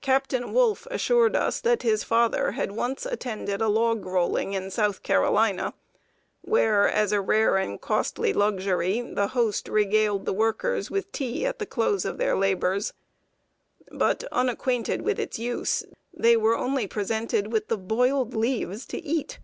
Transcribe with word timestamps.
Captain 0.00 0.52
Wolfe 0.52 0.86
assured 0.90 1.36
us 1.36 1.60
that 1.60 1.82
his 1.84 2.02
father 2.02 2.52
once 2.70 3.06
attended 3.06 3.62
a 3.62 3.68
log 3.68 4.04
rolling 4.04 4.52
in 4.52 4.68
South 4.68 5.04
Carolina, 5.04 5.74
where, 6.40 6.88
as 6.88 7.12
a 7.12 7.20
rare 7.20 7.56
and 7.56 7.80
costly 7.80 8.32
luxury, 8.32 9.00
the 9.00 9.28
host 9.28 9.68
regaled 9.68 10.26
the 10.26 10.32
workers 10.32 10.90
with 10.90 11.12
tea 11.12 11.46
at 11.46 11.60
the 11.60 11.66
close 11.66 12.04
of 12.04 12.18
their 12.18 12.36
labors. 12.36 12.94
But, 13.92 14.24
unacquainted 14.32 15.02
with 15.02 15.20
its 15.20 15.38
use, 15.38 15.84
they 16.12 16.36
were 16.36 16.58
only 16.58 16.88
presented 16.88 17.52
with 17.52 17.68
the 17.68 17.78
boiled 17.78 18.34
leaves 18.34 18.84
to 18.86 19.00
eat! 19.00 19.38